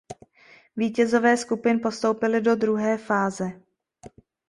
[0.75, 3.61] Vítězové skupin postoupili do druhé fáze.